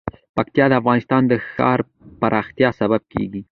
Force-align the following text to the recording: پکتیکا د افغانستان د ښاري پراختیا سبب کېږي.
پکتیکا 0.35 0.65
د 0.69 0.73
افغانستان 0.81 1.21
د 1.27 1.33
ښاري 1.53 1.85
پراختیا 2.19 2.69
سبب 2.79 3.01
کېږي. 3.13 3.41